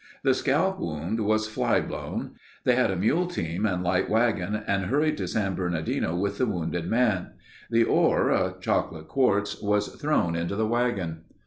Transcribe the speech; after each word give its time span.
The 0.23 0.33
scalp 0.33 0.79
wound 0.79 1.19
was 1.19 1.47
fly 1.47 1.79
blown. 1.79 2.31
They 2.63 2.73
had 2.73 2.89
a 2.89 2.95
mule 2.95 3.27
team 3.27 3.67
and 3.67 3.83
light 3.83 4.09
wagon 4.09 4.63
and 4.65 4.85
hurried 4.85 5.15
to 5.17 5.27
San 5.27 5.53
Bernardino 5.53 6.15
with 6.15 6.39
the 6.39 6.47
wounded 6.47 6.87
man. 6.89 7.33
The 7.69 7.83
ore, 7.83 8.31
a 8.31 8.55
chocolate 8.59 9.07
quartz, 9.07 9.61
was 9.61 9.89
thrown 9.89 10.35
into 10.35 10.55
the 10.55 10.65
wagon. 10.65 11.25